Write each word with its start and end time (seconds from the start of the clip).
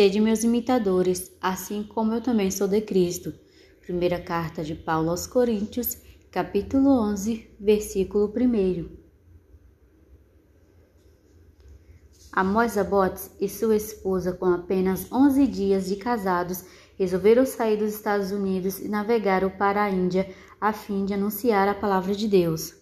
Sede 0.00 0.18
meus 0.18 0.42
imitadores, 0.42 1.30
assim 1.42 1.82
como 1.82 2.14
eu 2.14 2.22
também 2.22 2.50
sou 2.50 2.66
de 2.66 2.80
Cristo. 2.80 3.34
Primeira 3.82 4.18
carta 4.18 4.64
de 4.64 4.74
Paulo 4.74 5.10
aos 5.10 5.26
Coríntios, 5.26 5.98
capítulo 6.30 6.88
11, 6.88 7.54
versículo 7.60 8.32
1. 8.34 8.88
Amós 12.32 12.78
Abotes 12.78 13.30
e 13.38 13.46
sua 13.46 13.76
esposa, 13.76 14.32
com 14.32 14.46
apenas 14.46 15.06
11 15.12 15.46
dias 15.46 15.86
de 15.86 15.96
casados, 15.96 16.64
resolveram 16.98 17.44
sair 17.44 17.76
dos 17.76 17.92
Estados 17.92 18.32
Unidos 18.32 18.78
e 18.78 18.88
navegaram 18.88 19.50
para 19.50 19.84
a 19.84 19.90
Índia 19.90 20.34
a 20.58 20.72
fim 20.72 21.04
de 21.04 21.12
anunciar 21.12 21.68
a 21.68 21.74
palavra 21.74 22.14
de 22.14 22.26
Deus. 22.26 22.79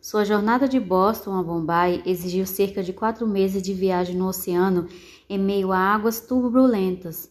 Sua 0.00 0.24
jornada 0.24 0.68
de 0.68 0.78
Boston 0.78 1.34
a 1.34 1.42
Bombay 1.42 2.02
exigiu 2.06 2.46
cerca 2.46 2.84
de 2.84 2.92
quatro 2.92 3.26
meses 3.26 3.60
de 3.60 3.74
viagem 3.74 4.14
no 4.14 4.28
oceano 4.28 4.86
em 5.28 5.36
meio 5.36 5.72
a 5.72 5.78
águas 5.78 6.20
turbulentas. 6.20 7.30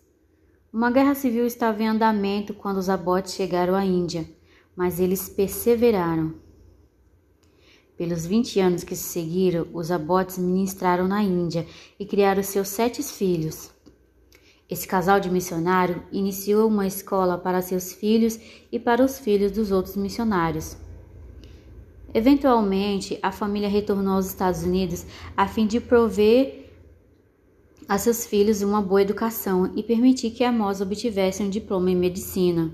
Uma 0.72 0.92
guerra 0.92 1.16
civil 1.16 1.46
estava 1.46 1.82
em 1.82 1.88
andamento 1.88 2.54
quando 2.54 2.78
os 2.78 2.90
abotes 2.90 3.34
chegaram 3.34 3.74
à 3.74 3.86
Índia, 3.86 4.30
mas 4.76 5.00
eles 5.00 5.30
perseveraram. 5.30 6.36
Pelos 7.96 8.26
20 8.26 8.60
anos 8.60 8.84
que 8.84 8.98
se 8.98 9.04
seguiram, 9.04 9.66
os 9.74 9.90
abotes 9.90 10.38
ministraram 10.38 11.08
na 11.08 11.24
Índia 11.24 11.66
e 11.98 12.06
criaram 12.06 12.44
seus 12.44 12.68
sete 12.68 13.02
filhos. 13.02 13.72
Esse 14.70 14.86
casal 14.86 15.22
de 15.22 15.32
missionário 15.32 16.04
iniciou 16.12 16.68
uma 16.68 16.86
escola 16.86 17.38
para 17.38 17.62
seus 17.62 17.94
filhos 17.94 18.38
e 18.70 18.78
para 18.78 19.04
os 19.04 19.18
filhos 19.18 19.54
dos 19.54 19.72
outros 19.72 19.96
missionários. 19.96 20.76
Eventualmente, 22.18 23.20
a 23.22 23.32
família 23.32 23.70
retornou 23.70 24.16
aos 24.16 24.26
Estados 24.26 24.64
Unidos 24.64 25.06
a 25.38 25.48
fim 25.48 25.68
de 25.68 25.80
prover 25.80 26.66
a 27.88 27.96
seus 28.00 28.26
filhos 28.26 28.64
uma 28.64 28.82
boa 28.82 29.04
educação 29.04 29.72
e 29.76 29.84
permitir 29.84 30.32
que 30.32 30.44
Amos 30.44 30.82
obtivesse 30.82 31.44
um 31.44 31.50
diploma 31.52 31.92
em 31.92 31.96
medicina. 31.96 32.74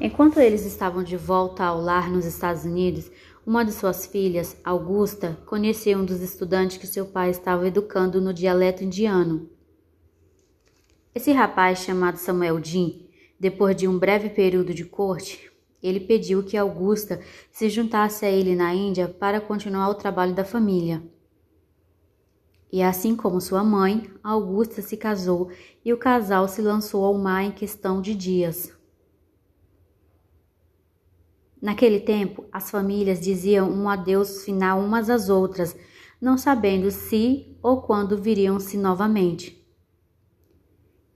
Enquanto 0.00 0.40
eles 0.40 0.66
estavam 0.66 1.04
de 1.04 1.16
volta 1.16 1.62
ao 1.62 1.80
lar 1.80 2.10
nos 2.10 2.24
Estados 2.24 2.64
Unidos, 2.64 3.12
uma 3.46 3.64
de 3.64 3.70
suas 3.70 4.04
filhas, 4.04 4.56
Augusta, 4.64 5.38
conheceu 5.46 6.00
um 6.00 6.04
dos 6.04 6.20
estudantes 6.20 6.78
que 6.78 6.86
seu 6.88 7.06
pai 7.06 7.30
estava 7.30 7.68
educando 7.68 8.20
no 8.20 8.34
dialeto 8.34 8.82
indiano. 8.82 9.48
Esse 11.14 11.30
rapaz, 11.30 11.78
chamado 11.78 12.16
Samuel 12.16 12.58
Dean, 12.58 12.90
depois 13.38 13.76
de 13.76 13.86
um 13.86 13.96
breve 13.96 14.30
período 14.30 14.74
de 14.74 14.84
corte, 14.84 15.53
ele 15.84 16.00
pediu 16.00 16.42
que 16.42 16.56
Augusta 16.56 17.20
se 17.52 17.68
juntasse 17.68 18.24
a 18.24 18.30
ele 18.30 18.56
na 18.56 18.72
Índia 18.74 19.06
para 19.06 19.38
continuar 19.38 19.90
o 19.90 19.94
trabalho 19.94 20.34
da 20.34 20.42
família. 20.42 21.02
E 22.72 22.82
assim 22.82 23.14
como 23.14 23.38
sua 23.38 23.62
mãe, 23.62 24.10
Augusta 24.22 24.80
se 24.80 24.96
casou 24.96 25.50
e 25.84 25.92
o 25.92 25.98
casal 25.98 26.48
se 26.48 26.62
lançou 26.62 27.04
ao 27.04 27.18
mar 27.18 27.44
em 27.44 27.52
questão 27.52 28.00
de 28.00 28.14
dias. 28.14 28.72
Naquele 31.60 32.00
tempo, 32.00 32.46
as 32.50 32.70
famílias 32.70 33.20
diziam 33.20 33.70
um 33.70 33.86
adeus 33.86 34.42
final 34.42 34.80
umas 34.80 35.10
às 35.10 35.28
outras, 35.28 35.76
não 36.18 36.38
sabendo 36.38 36.90
se 36.90 37.58
ou 37.62 37.82
quando 37.82 38.20
viriam-se 38.20 38.78
novamente. 38.78 39.63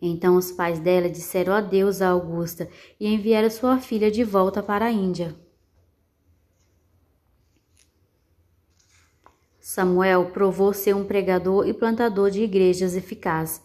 Então 0.01 0.37
os 0.37 0.53
pais 0.53 0.79
dela 0.79 1.09
disseram 1.09 1.53
adeus 1.53 2.01
a 2.01 2.11
Augusta 2.11 2.69
e 3.01 3.13
enviaram 3.13 3.51
sua 3.51 3.79
filha 3.79 4.11
de 4.11 4.23
volta 4.23 4.63
para 4.63 4.87
a 4.87 4.93
Índia. 4.93 5.35
Samuel 9.61 10.27
provou 10.27 10.73
ser 10.73 10.95
um 10.95 11.05
pregador 11.05 11.69
e 11.69 11.75
plantador 11.75 12.31
de 12.31 12.43
igrejas 12.43 12.95
eficaz. 12.95 13.63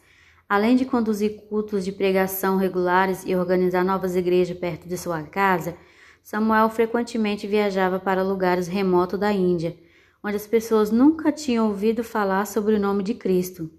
Além 0.50 0.76
de 0.76 0.86
conduzir 0.86 1.46
cultos 1.48 1.86
de 1.86 1.92
pregação 1.92 2.58
regulares 2.58 3.24
e 3.26 3.36
organizar 3.36 3.86
novas 3.86 4.16
igrejas 4.16 4.58
perto 4.58 4.88
de 4.88 4.98
sua 4.98 5.24
casa, 5.24 5.78
Samuel 6.22 6.70
frequentemente 6.70 7.48
viajava 7.48 8.00
para 8.00 8.24
lugares 8.24 8.68
remotos 8.68 9.20
da 9.20 9.32
Índia, 9.32 9.78
onde 10.24 10.36
as 10.36 10.48
pessoas 10.48 10.92
nunca 10.92 11.32
tinham 11.32 11.68
ouvido 11.68 12.04
falar 12.04 12.46
sobre 12.48 12.76
o 12.76 12.80
nome 12.80 13.04
de 13.04 13.14
Cristo 13.14 13.70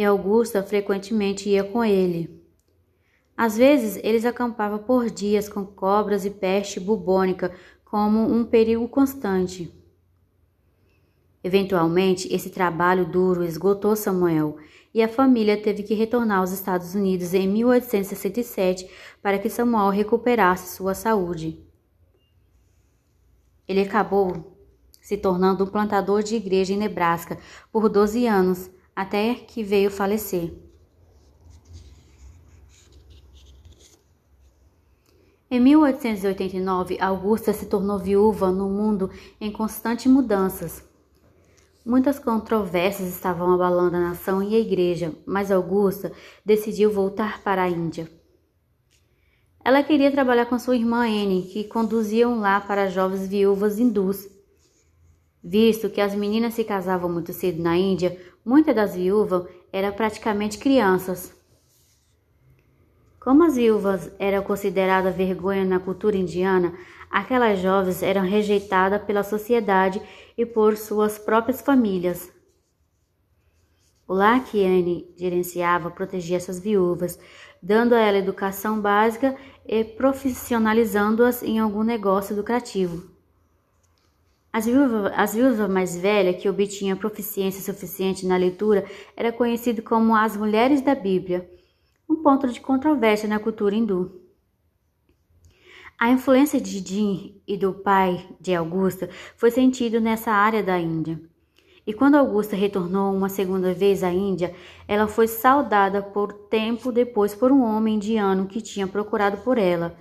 e 0.00 0.04
Augusta 0.04 0.62
frequentemente 0.62 1.50
ia 1.50 1.62
com 1.62 1.84
ele. 1.84 2.42
Às 3.36 3.56
vezes, 3.56 4.00
eles 4.02 4.24
acampavam 4.24 4.78
por 4.78 5.10
dias 5.10 5.48
com 5.48 5.64
cobras 5.64 6.24
e 6.24 6.30
peste 6.30 6.80
bubônica 6.80 7.52
como 7.84 8.20
um 8.20 8.44
perigo 8.44 8.88
constante. 8.88 9.70
Eventualmente, 11.44 12.32
esse 12.34 12.48
trabalho 12.48 13.04
duro 13.04 13.44
esgotou 13.44 13.94
Samuel 13.94 14.56
e 14.92 15.02
a 15.02 15.08
família 15.08 15.60
teve 15.60 15.82
que 15.82 15.94
retornar 15.94 16.38
aos 16.38 16.50
Estados 16.50 16.94
Unidos 16.94 17.34
em 17.34 17.46
1867 17.46 18.90
para 19.22 19.38
que 19.38 19.50
Samuel 19.50 19.90
recuperasse 19.90 20.76
sua 20.76 20.94
saúde. 20.94 21.62
Ele 23.68 23.82
acabou 23.82 24.56
se 25.00 25.16
tornando 25.16 25.64
um 25.64 25.66
plantador 25.66 26.22
de 26.22 26.36
igreja 26.36 26.72
em 26.72 26.78
Nebraska 26.78 27.38
por 27.70 27.88
12 27.88 28.26
anos 28.26 28.70
até 28.94 29.34
que 29.34 29.62
veio 29.62 29.90
falecer. 29.90 30.52
Em 35.50 35.58
1889, 35.58 36.98
Augusta 37.00 37.52
se 37.52 37.66
tornou 37.66 37.98
viúva 37.98 38.52
no 38.52 38.68
mundo 38.68 39.10
em 39.40 39.50
constantes 39.50 40.06
mudanças. 40.06 40.88
Muitas 41.84 42.18
controvérsias 42.20 43.08
estavam 43.08 43.52
abalando 43.52 43.96
a 43.96 44.00
nação 44.00 44.40
e 44.42 44.54
a 44.54 44.60
igreja, 44.60 45.12
mas 45.26 45.50
Augusta 45.50 46.12
decidiu 46.44 46.92
voltar 46.92 47.42
para 47.42 47.64
a 47.64 47.68
Índia. 47.68 48.08
Ela 49.64 49.82
queria 49.82 50.10
trabalhar 50.10 50.46
com 50.46 50.58
sua 50.58 50.76
irmã 50.76 51.00
Anne, 51.00 51.42
que 51.42 51.64
conduzia 51.64 52.28
um 52.28 52.40
lar 52.40 52.66
para 52.66 52.88
jovens 52.88 53.26
viúvas 53.26 53.78
hindus. 53.78 54.28
Visto 55.42 55.88
que 55.88 56.00
as 56.00 56.14
meninas 56.14 56.54
se 56.54 56.64
casavam 56.64 57.10
muito 57.10 57.32
cedo 57.32 57.62
na 57.62 57.76
Índia, 57.76 58.18
muitas 58.44 58.74
das 58.74 58.94
viúvas 58.94 59.46
eram 59.72 59.92
praticamente 59.92 60.58
crianças. 60.58 61.34
Como 63.18 63.44
as 63.44 63.56
viúvas 63.56 64.10
eram 64.18 64.42
consideradas 64.42 65.14
vergonha 65.14 65.64
na 65.64 65.78
cultura 65.78 66.16
indiana, 66.16 66.74
aquelas 67.10 67.58
jovens 67.58 68.02
eram 68.02 68.22
rejeitadas 68.22 69.02
pela 69.02 69.22
sociedade 69.22 70.00
e 70.36 70.46
por 70.46 70.76
suas 70.76 71.18
próprias 71.18 71.60
famílias. 71.60 72.30
O 74.06 74.14
lar 74.14 74.44
que 74.44 74.64
Anne 74.64 75.14
gerenciava 75.16 75.90
protegia 75.90 76.36
essas 76.36 76.58
viúvas, 76.58 77.18
dando 77.62 77.94
a 77.94 78.00
elas 78.00 78.22
educação 78.22 78.80
básica 78.80 79.36
e 79.66 79.84
profissionalizando-as 79.84 81.42
em 81.42 81.58
algum 81.58 81.82
negócio 81.82 82.34
lucrativo. 82.34 83.19
As 84.52 84.66
viúvas, 84.66 85.12
as 85.14 85.34
viúvas 85.34 85.70
mais 85.70 85.96
velhas, 85.96 86.42
que 86.42 86.48
obtinham 86.48 86.98
proficiência 86.98 87.62
suficiente 87.62 88.26
na 88.26 88.36
leitura, 88.36 88.84
era 89.16 89.32
conhecido 89.32 89.80
como 89.80 90.14
as 90.14 90.36
mulheres 90.36 90.80
da 90.80 90.94
Bíblia, 90.94 91.48
um 92.08 92.16
ponto 92.16 92.48
de 92.48 92.60
controvérsia 92.60 93.28
na 93.28 93.38
cultura 93.38 93.76
hindu. 93.76 94.20
A 95.96 96.10
influência 96.10 96.60
de 96.60 96.78
Jim 96.80 97.40
e 97.46 97.56
do 97.56 97.72
pai 97.72 98.26
de 98.40 98.52
Augusta 98.52 99.08
foi 99.36 99.52
sentido 99.52 100.00
nessa 100.00 100.32
área 100.32 100.62
da 100.62 100.78
Índia. 100.80 101.20
E 101.86 101.92
quando 101.92 102.16
Augusta 102.16 102.56
retornou 102.56 103.14
uma 103.14 103.28
segunda 103.28 103.72
vez 103.72 104.02
à 104.02 104.12
Índia, 104.12 104.52
ela 104.88 105.06
foi 105.06 105.28
saudada 105.28 106.02
por 106.02 106.32
tempo 106.32 106.90
depois 106.90 107.34
por 107.34 107.52
um 107.52 107.62
homem 107.62 107.96
indiano 107.96 108.46
que 108.46 108.60
tinha 108.60 108.88
procurado 108.88 109.38
por 109.38 109.58
ela 109.58 109.96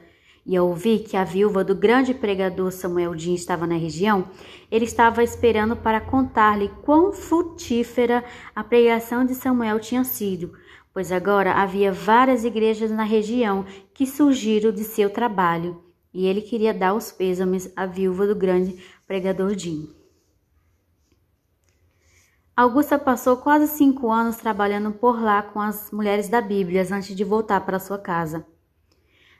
e 0.49 0.57
ao 0.57 0.67
ouvir 0.67 1.03
que 1.03 1.15
a 1.15 1.23
viúva 1.23 1.63
do 1.63 1.75
grande 1.75 2.11
pregador 2.11 2.71
Samuel 2.71 3.13
Din 3.13 3.35
estava 3.35 3.67
na 3.67 3.75
região, 3.75 4.25
ele 4.71 4.83
estava 4.83 5.21
esperando 5.21 5.75
para 5.75 6.01
contar-lhe 6.01 6.69
quão 6.81 7.13
frutífera 7.13 8.25
a 8.55 8.63
pregação 8.63 9.23
de 9.23 9.35
Samuel 9.35 9.79
tinha 9.79 10.03
sido, 10.03 10.51
pois 10.91 11.11
agora 11.11 11.53
havia 11.53 11.91
várias 11.91 12.43
igrejas 12.43 12.89
na 12.89 13.03
região 13.03 13.63
que 13.93 14.07
surgiram 14.07 14.71
de 14.71 14.83
seu 14.83 15.11
trabalho, 15.11 15.83
e 16.11 16.25
ele 16.25 16.41
queria 16.41 16.73
dar 16.73 16.95
os 16.95 17.11
pêsames 17.11 17.71
à 17.75 17.85
viúva 17.85 18.25
do 18.25 18.35
grande 18.35 18.83
pregador 19.05 19.53
Din. 19.53 19.87
Augusta 22.57 22.97
passou 22.97 23.37
quase 23.37 23.67
cinco 23.67 24.09
anos 24.09 24.37
trabalhando 24.37 24.91
por 24.93 25.21
lá 25.21 25.43
com 25.43 25.61
as 25.61 25.91
mulheres 25.91 26.27
da 26.27 26.41
Bíblia 26.41 26.81
antes 26.91 27.15
de 27.15 27.23
voltar 27.23 27.63
para 27.63 27.77
sua 27.77 27.99
casa. 27.99 28.43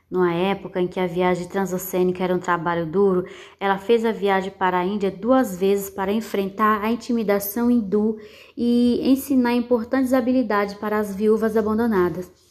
Numa 0.10 0.34
época 0.34 0.82
em 0.82 0.88
que 0.88 1.00
a 1.00 1.06
viagem 1.06 1.48
transoceânica 1.48 2.24
era 2.24 2.34
um 2.34 2.40
trabalho 2.40 2.86
duro, 2.88 3.26
ela 3.60 3.78
fez 3.78 4.04
a 4.04 4.12
viagem 4.12 4.52
para 4.52 4.80
a 4.80 4.86
Índia 4.86 5.12
duas 5.12 5.56
vezes 5.56 5.90
para 5.90 6.12
enfrentar 6.12 6.84
a 6.84 6.92
intimidação 6.92 7.70
hindu 7.70 8.18
e 8.58 9.00
ensinar 9.04 9.54
importantes 9.54 10.12
habilidades 10.12 10.74
para 10.74 10.98
as 10.98 11.16
viúvas 11.16 11.56
abandonadas. 11.56 12.49